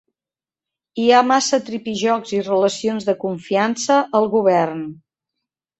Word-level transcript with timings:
Hi 1.03 1.05
ha 1.09 1.19
massa 1.33 1.59
tripijocs 1.69 2.33
i 2.39 2.41
relacions 2.49 3.07
de 3.11 3.19
confiança 3.27 4.01
al 4.23 4.31
govern. 4.37 4.87